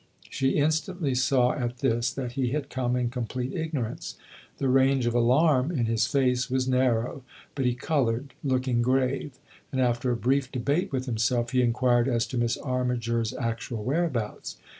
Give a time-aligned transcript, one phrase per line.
[0.31, 4.17] She instantly saw at this that he had come in complete ignorance.
[4.57, 7.21] The range of alarm in his face was narrow,
[7.53, 9.37] but he coloured, looking grave;
[9.71, 14.05] and after a brief debate with himself he inquired as to Miss Armiger's actual where
[14.05, 14.57] abouts.